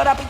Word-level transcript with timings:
You 0.00 0.29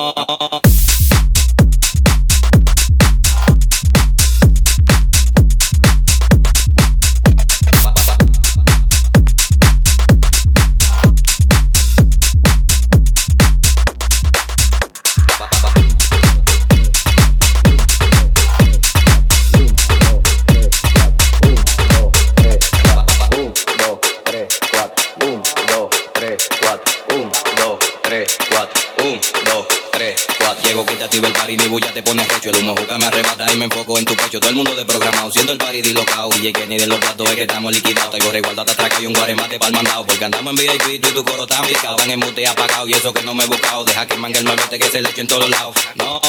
activa 31.11 31.27
el 31.27 31.33
party, 31.33 31.57
ni 31.57 31.67
bulla 31.67 31.91
te 31.91 32.01
pones 32.01 32.25
recho. 32.25 32.51
El 32.51 32.63
humo 32.63 32.73
juca 32.73 32.97
me 32.97 33.05
arrebata 33.05 33.51
y 33.51 33.57
me 33.57 33.65
enfoco 33.65 33.97
en 33.97 34.05
tu 34.05 34.15
pecho. 34.15 34.39
Todo 34.39 34.49
el 34.49 34.55
mundo 34.55 34.73
desprogramado, 34.73 35.29
siendo 35.29 35.51
el 35.51 35.57
party 35.57 35.81
dilocado. 35.81 36.29
DJ 36.29 36.53
Kenny 36.53 36.77
de 36.77 36.87
los 36.87 36.99
platos 36.99 37.29
es 37.29 37.35
que 37.35 37.41
estamos 37.41 37.73
liquidados. 37.73 38.11
Tengo 38.11 38.37
igualdad, 38.37 38.65
te 38.65 38.71
atraca 38.71 39.01
y 39.01 39.07
un 39.07 39.13
guaremate 39.13 39.59
pa'l 39.59 39.73
mandado. 39.73 40.05
Porque 40.05 40.23
andamos 40.23 40.51
en 40.51 40.55
VIP, 40.55 41.01
tú 41.01 41.09
y 41.09 41.11
tu 41.11 41.25
coro 41.25 41.43
está 41.43 41.61
picado. 41.63 41.97
Van 41.97 42.11
en 42.11 42.19
mute 42.19 42.47
apagado 42.47 42.87
y 42.87 42.93
eso 42.93 43.13
que 43.13 43.23
no 43.23 43.33
me 43.33 43.43
he 43.43 43.47
buscado. 43.47 43.83
Deja 43.83 44.07
que 44.07 44.15
manga 44.15 44.39
el 44.39 44.45
malvete 44.45 44.79
que 44.79 44.89
se 44.89 45.01
le 45.01 45.09
echo 45.09 45.19
en 45.19 45.27
todos 45.27 45.49
lados. 45.49 45.75
No. 45.95 46.21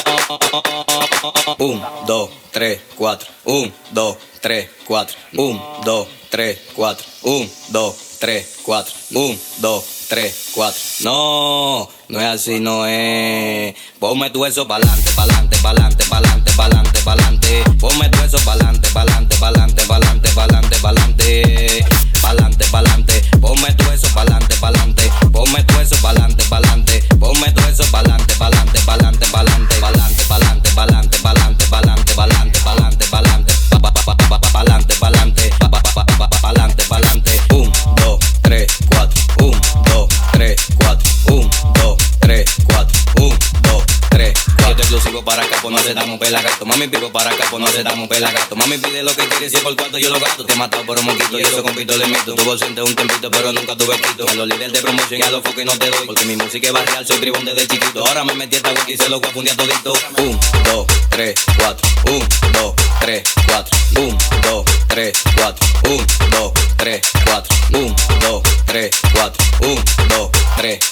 Un, 1.58 1.80
dos, 2.06 2.30
tres, 2.50 2.80
cuatro. 2.96 3.28
Un, 3.44 3.72
dos, 3.92 4.16
tres, 4.40 4.68
cuatro. 4.84 5.16
Un, 5.34 5.62
dos, 5.84 6.08
tres, 6.28 6.58
cuatro. 6.74 7.06
Un, 7.22 7.48
dos, 7.68 7.94
tres, 8.18 8.58
cuatro. 8.64 8.92
Un, 9.12 9.40
dos, 9.58 9.84
tres, 10.08 10.50
cuatro. 10.52 10.80
No. 11.04 12.01
No 12.12 12.20
es 12.20 12.26
así, 12.26 12.60
no 12.60 12.84
es. 12.84 13.74
Ponme 13.98 14.28
tu 14.28 14.44
eso 14.44 14.68
pa'lante, 14.68 15.10
pa'lante, 15.12 15.56
pa'lante, 15.62 16.04
pa'lante, 16.04 16.52
pa'lante, 16.52 17.00
pa'lante. 17.00 17.64
Ponme 17.80 18.06
tu 18.10 18.20
eso 18.20 18.36
pa'lante, 18.44 18.86
pa'lante, 18.90 19.34
pa'lante, 19.38 19.82
pa'lante, 19.86 20.28
pa'lante, 20.34 20.76
pa'lante. 20.76 21.84
Pa'lante, 22.20 22.66
pa'lante. 22.66 23.22
Ponme 23.40 23.72
tu 23.72 23.90
eso 23.90 24.08
pa'lante, 24.12 24.54
pa'lante. 24.56 25.10
Ponme 25.32 25.64
tu 25.64 25.80
eso 25.80 25.96
pa'lante, 26.02 26.44
pa'lante. 26.50 27.02
Ponme 27.18 27.50
tu 27.50 27.62
eso 27.62 27.84
pa'lante, 27.90 28.34
pa'lante, 28.34 28.78
pa'lante, 28.84 29.26
pa'lante, 29.30 29.76
pa'lante, 29.80 30.24
pa'lante, 30.28 30.68
pa'lante, 30.76 31.18
pa'lante, 31.24 31.66
pa'lante, 31.70 32.14
pa'lante, 32.14 32.58
pa'lante, 32.60 33.06
pa'lante. 33.08 33.52
Pa'lante, 34.52 34.94
pa'lante, 35.00 35.24
pa'lante, 36.42 36.84
pa'lante. 36.90 37.40
Un, 37.54 37.72
dos, 37.96 38.18
tres, 38.42 38.66
cuatro. 38.90 39.18
Un, 39.38 39.60
dos, 39.84 40.08
tres, 40.32 40.56
cuatro. 40.76 41.10
Un. 41.28 41.61
para 45.24 45.42
acá, 45.42 45.56
pues 45.62 45.74
no 45.74 45.80
te 45.80 45.94
damos 45.94 46.18
pela 46.18 46.40
gato. 46.42 46.64
Mami 46.64 46.88
pico 46.88 47.10
para 47.10 47.30
acá, 47.30 47.44
pues 47.50 47.62
no 47.62 47.70
te 47.70 47.82
damos 47.82 48.08
pela 48.08 48.30
gato. 48.30 48.56
Mami 48.56 48.78
pide 48.78 49.02
lo 49.02 49.14
que 49.14 49.26
quieres, 49.28 49.52
si 49.52 49.58
por 49.58 49.74
cuarto 49.76 49.98
yo 49.98 50.10
lo 50.10 50.20
gato. 50.20 50.44
Te 50.44 50.52
he 50.52 50.56
matado 50.56 50.84
por 50.84 50.98
un 50.98 51.04
moquito, 51.04 51.38
yo 51.38 51.48
soy 51.48 51.62
compito 51.62 51.96
de 51.98 52.06
mito. 52.06 52.34
Tu 52.34 52.44
bolsente 52.44 52.82
un 52.82 52.94
tempito, 52.94 53.30
pero 53.30 53.52
nunca 53.52 53.76
tuve 53.76 53.96
quito. 54.00 54.28
A 54.28 54.34
los 54.34 54.48
líderes 54.48 54.72
de 54.72 54.82
promoción 54.82 55.20
y 55.20 55.22
a 55.22 55.30
los 55.30 55.42
foques 55.42 55.64
no 55.64 55.72
te 55.78 55.90
doy. 55.90 56.06
Porque 56.06 56.24
mi 56.24 56.36
música 56.36 56.66
es 56.66 56.72
barrial, 56.72 57.06
soy 57.06 57.18
tribón 57.18 57.44
desde 57.44 57.66
chiquito. 57.66 58.06
Ahora 58.06 58.24
me 58.24 58.34
metí 58.34 58.56
esta 58.56 58.70
wiki 58.70 58.92
y 58.92 58.96
se 58.96 59.08
lo 59.08 59.20
voy 59.20 59.48
a 59.48 59.56
todito. 59.56 59.92
Un, 60.18 60.40
dos, 60.64 60.86
tres, 61.10 61.34
cuatro. 61.56 61.88
Un, 62.06 62.28
dos, 62.52 62.74
tres, 63.00 63.22
cuatro. 63.46 63.78
Un, 63.96 64.18
dos, 64.42 64.64
tres, 64.88 65.12
cuatro. 65.36 65.66
Un, 65.88 66.06
dos, 66.30 66.52
tres, 66.76 67.00
cuatro. 67.24 67.56
Un, 67.72 67.96
dos, 68.20 68.42
tres, 68.66 68.90
cuatro. 69.14 69.44
Un, 69.60 69.84
dos, 70.08 70.30
tres. 70.56 70.91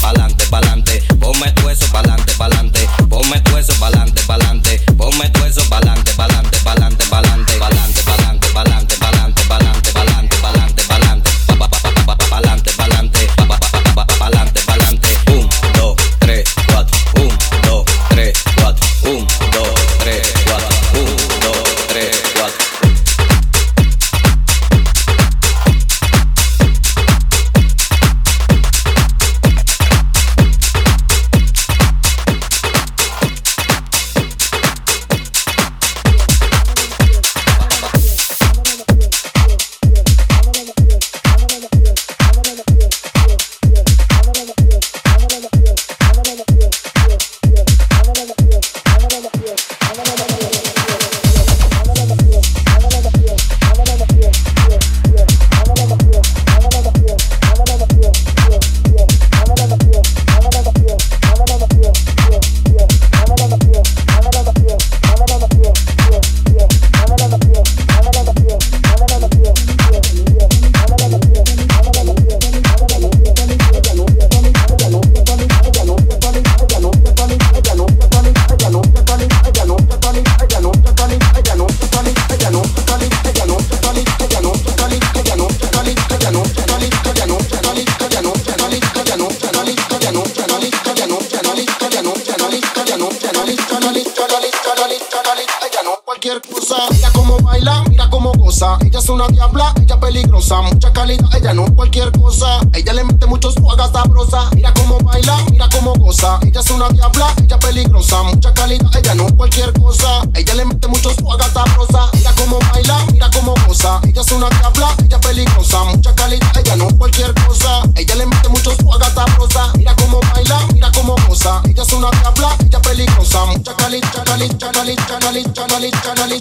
pa'lante, 0.00 0.46
pa'lante. 0.50 1.02
Ponme 1.20 1.52
tu 1.52 1.68
eso 1.68 1.86
pa'lante, 1.92 2.32
pa'lante. 2.38 2.88
Ponme 3.08 3.40
tu 3.42 3.56
eso 3.56 3.74
pa'lante, 3.78 4.22
pa'lante. 4.26 4.80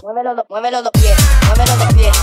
Muévelo, 0.03 0.45
muévelo 0.49 0.81
los 0.81 0.91
pies, 0.91 1.17
muévelo 1.47 1.75
los 1.75 1.93
pies. 1.95 2.17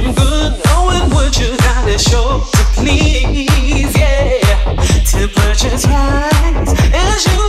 good, 0.00 0.52
knowing 0.66 1.10
what 1.10 1.38
you 1.38 1.56
gotta 1.58 1.98
show 1.98 2.42
to 2.52 2.62
please. 2.74 3.96
Yeah, 3.96 4.40
temperatures 5.04 5.86
rise 5.86 6.74
as 6.92 7.26
you. 7.26 7.45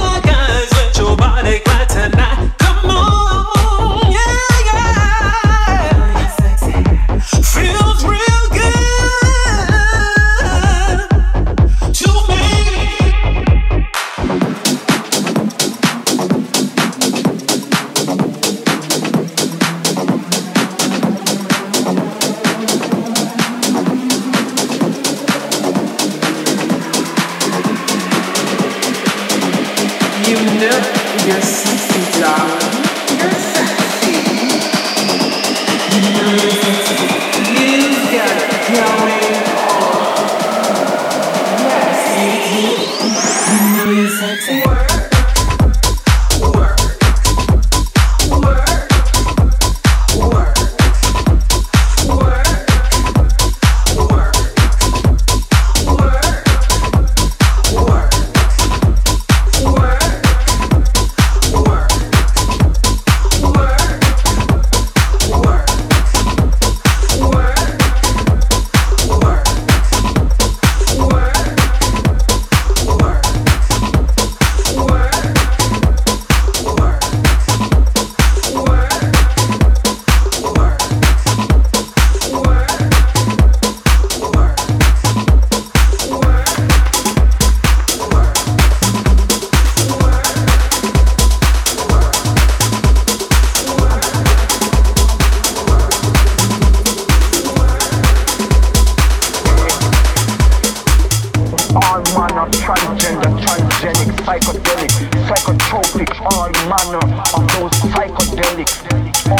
Psychedelic, 104.28 104.92
psychotropic, 105.26 106.12
all 106.20 106.52
manner 106.68 107.00
of 107.34 107.48
those 107.56 107.72
psychedelics, 107.88 108.76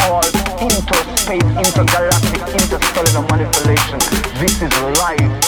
all 0.00 0.24
interspace, 0.64 1.44
intergalactic, 1.44 2.40
interstellar 2.56 3.20
manipulation. 3.28 3.98
This 4.40 4.62
is 4.62 4.72
life. 4.98 5.47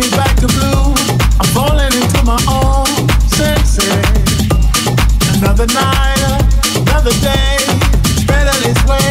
Me 0.00 0.10
back 0.16 0.34
to 0.36 0.46
blue. 0.46 0.94
I'm 1.40 1.48
falling 1.52 1.92
into 1.92 2.22
my 2.24 2.40
own 2.48 2.86
senses. 3.28 3.84
Another 5.36 5.66
night, 5.66 6.40
another 6.76 7.12
day. 7.20 7.56
this 8.64 8.80
way. 8.88 9.10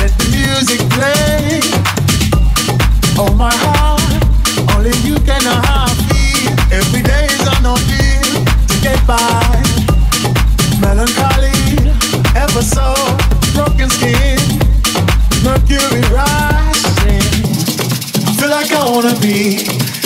Let 0.00 0.12
the 0.18 0.26
music 0.34 0.80
play. 0.96 1.60
Oh 3.18 3.32
my 3.34 3.54
heart, 3.64 4.02
only 4.74 4.94
you 5.06 5.16
can 5.26 5.42
know 5.44 5.60
how 5.68 5.86
I 5.86 5.94
feel. 6.08 6.52
Every 6.80 7.02
day 7.02 7.26
is 7.26 7.46
to 8.70 8.76
get 8.82 8.98
by. 9.06 9.62
Melancholy, 10.80 11.54
ever 12.34 12.62
so 12.62 12.94
broken 13.54 13.90
skin, 13.90 14.38
mercury 15.44 16.02
rising. 16.10 17.26
I 18.26 18.32
feel 18.38 18.50
like 18.50 18.72
I 18.72 18.90
wanna 18.90 19.18
be 19.20 19.75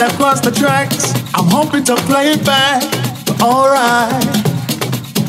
Across 0.00 0.40
the 0.40 0.50
tracks. 0.50 1.14
I'm 1.34 1.46
hoping 1.48 1.84
to 1.84 1.94
play 1.94 2.32
it 2.32 2.44
back. 2.44 2.82
But 3.26 3.40
alright. 3.40 4.24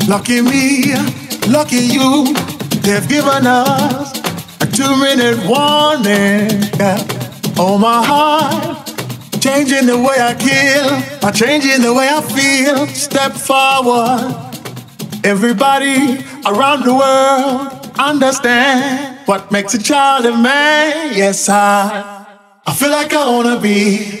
Lucky 0.08 0.42
me, 0.42 0.94
lucky 1.48 1.76
you. 1.76 2.34
They've 2.82 3.08
given 3.08 3.46
us 3.46 4.18
a 4.60 4.66
two 4.66 4.96
minute 4.96 5.38
warning. 5.46 6.62
Yeah. 6.78 6.98
Oh, 7.58 7.78
my 7.78 8.04
heart. 8.04 8.86
Changing 9.40 9.86
the 9.86 9.96
way 9.96 10.16
I 10.18 10.34
kill, 10.34 11.26
I'm 11.26 11.32
changing 11.32 11.80
the 11.82 11.94
way 11.94 12.08
I 12.10 12.20
feel. 12.20 12.86
Step 12.88 13.32
forward. 13.32 14.34
Everybody 15.24 16.24
around 16.44 16.84
the 16.84 16.94
world 16.94 17.92
understand 17.98 19.18
what 19.26 19.52
makes 19.52 19.74
a 19.74 19.82
child 19.82 20.26
a 20.26 20.36
man. 20.36 21.14
Yes, 21.14 21.48
I. 21.48 22.14
I 22.68 22.74
feel 22.74 22.90
like 22.90 23.12
I 23.14 23.30
wanna 23.30 23.60
be 23.60 24.20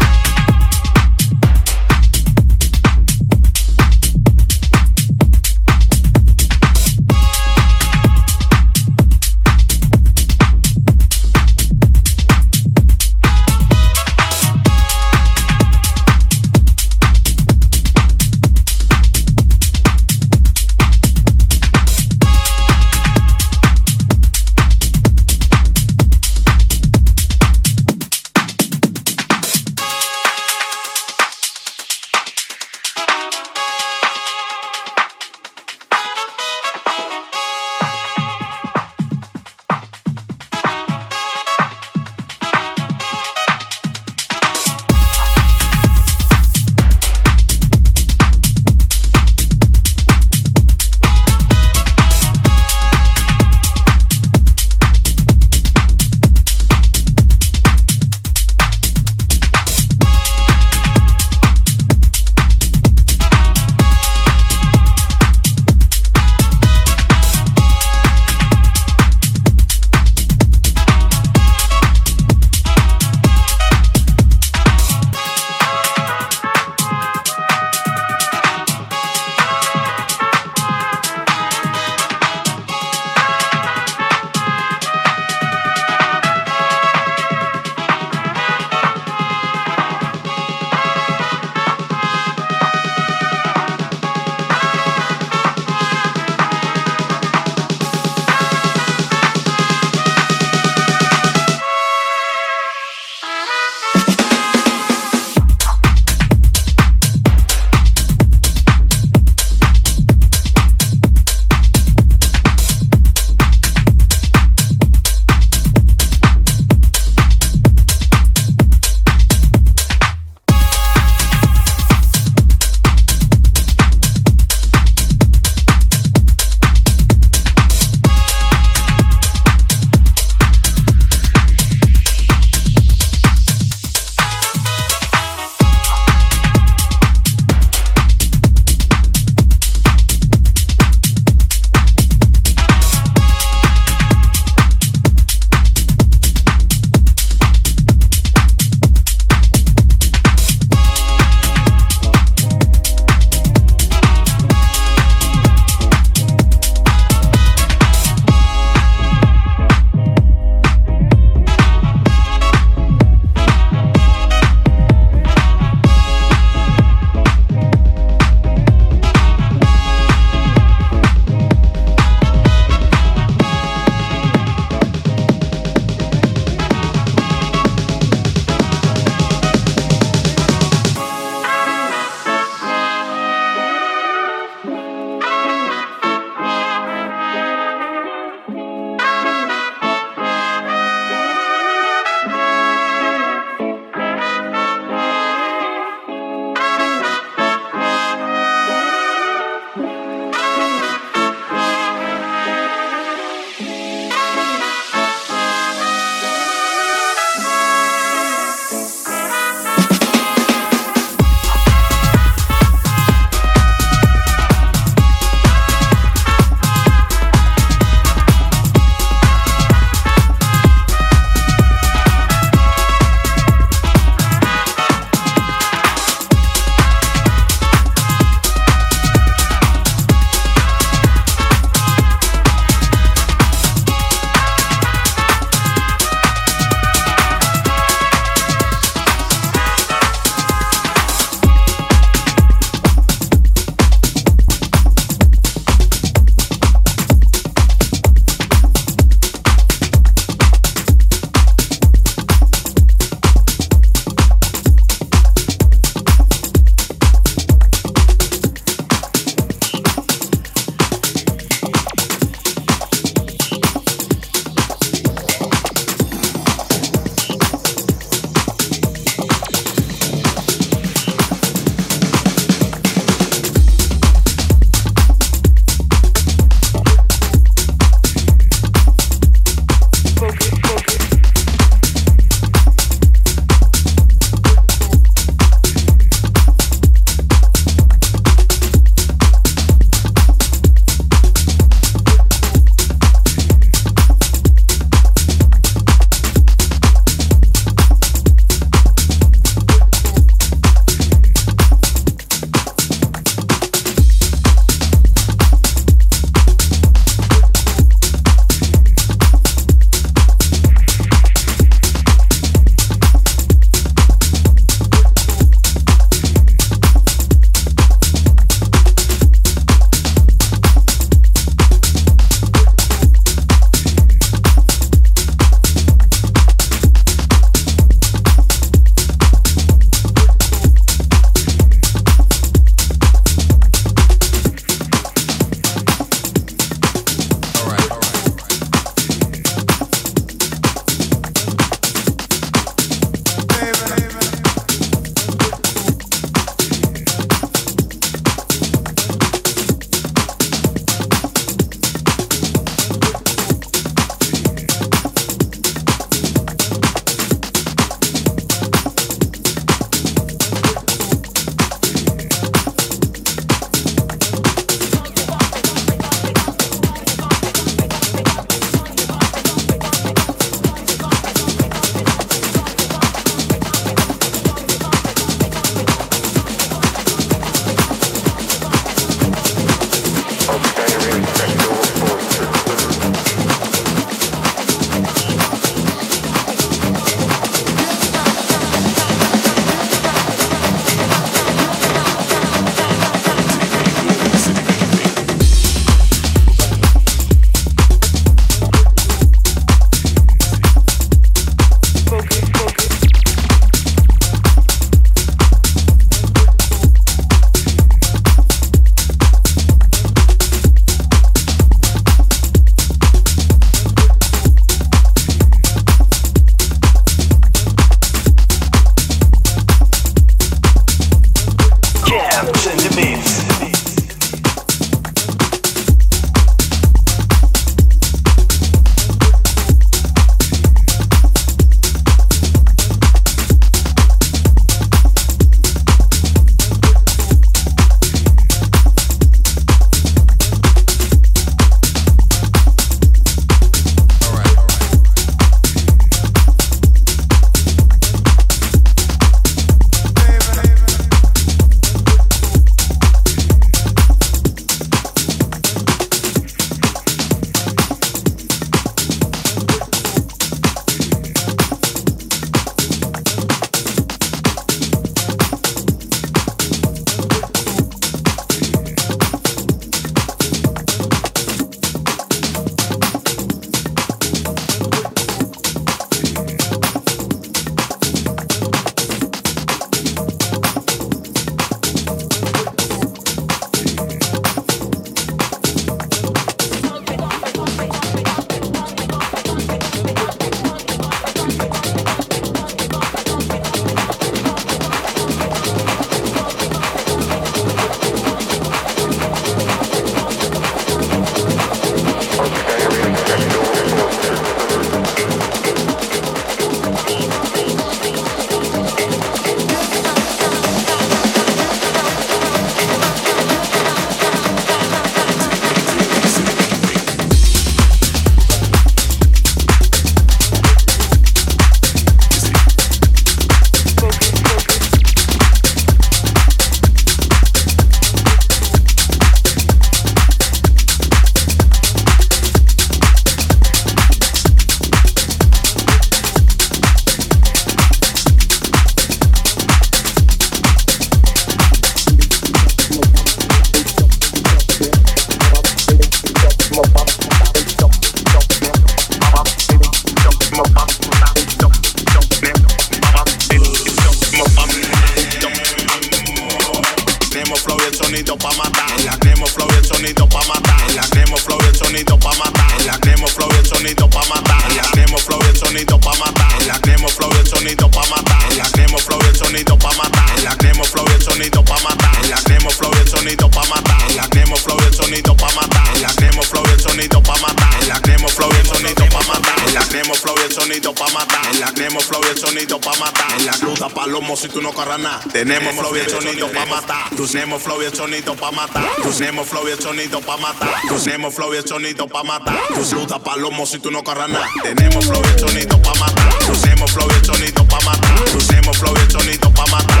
Tenemos 585.38 585.72
flow 585.76 585.94
y 585.94 586.00
el 586.00 586.10
sonido 586.10 586.50
pa' 586.50 586.66
matar. 586.66 587.10
Tenemos 587.10 587.62
flow 587.62 587.80
y 587.80 587.84
el 587.84 587.94
sonido 587.94 588.34
pa' 588.34 588.50
matar. 588.50 588.84
Tenemos 589.16 589.46
flow 589.48 589.68
y 589.68 589.70
el 589.70 589.80
sonido 589.80 590.20
pa' 590.20 590.36
matar. 590.36 590.68
Tenemos 591.04 591.32
flow 591.32 591.54
y 591.54 591.58
el 591.58 591.64
sonido 591.64 592.08
pa' 592.08 592.24
matar. 592.24 592.58
Tu 592.74 592.84
saluda 592.84 593.20
palomo 593.20 593.64
si 593.64 593.78
tú 593.78 593.92
no 593.92 594.02
corras 594.02 594.28
nada. 594.28 594.48
Tenemos 594.64 595.06
flow 595.06 595.22
y 595.24 595.28
el 595.28 595.38
sonido 595.38 595.80
pa' 595.80 595.94
matar. 595.94 596.34
Tenemos 596.60 596.90
flow 596.90 597.06
y 597.08 597.14
el 597.14 597.24
sonido 597.24 597.64
pa' 597.66 597.80
matar. 597.84 598.24
Tenemos 598.48 598.78
flow 598.78 598.94
y 598.96 599.00
el 599.00 599.10
sonido 599.12 599.54
pa' 599.54 599.66
matar. 599.66 600.00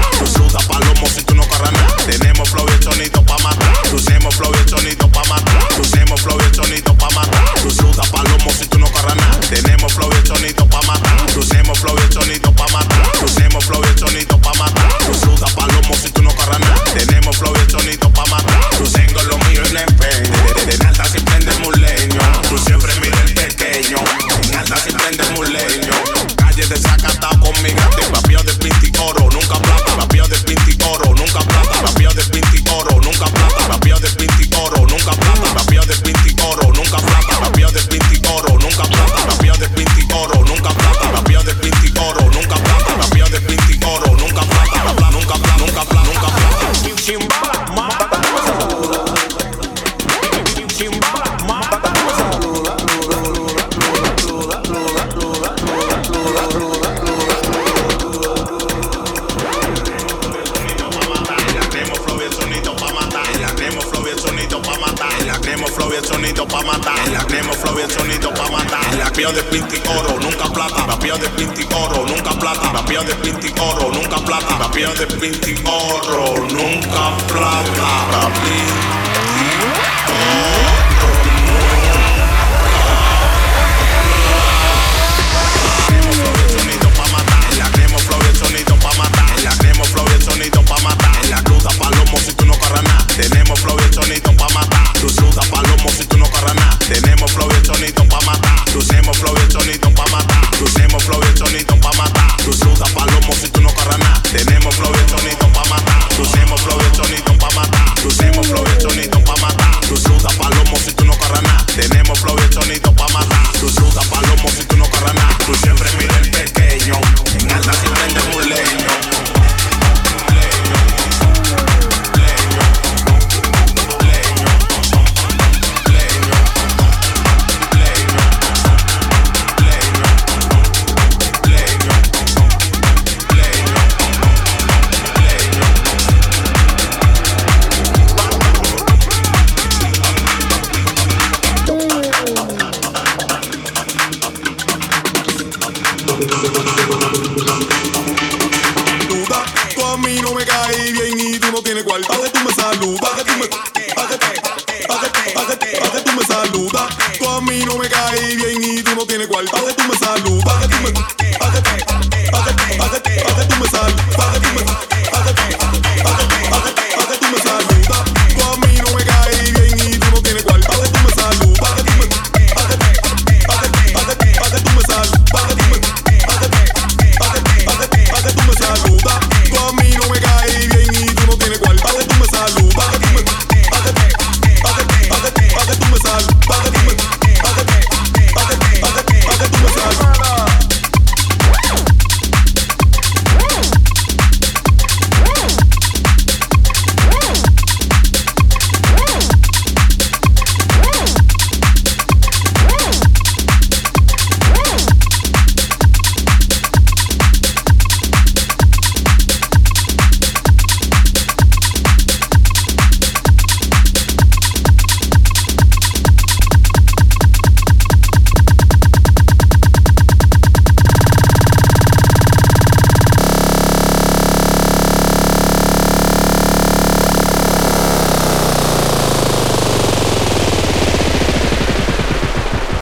Palomo 0.66 1.06
si 1.06 1.22
tú 1.22 1.36
no 1.36 1.46
corras 1.46 1.72
nada. 1.72 1.96
Tenemos 2.04 2.50
flow 2.50 2.66
y 2.68 2.72
el 2.72 2.82
sonido 2.82 3.22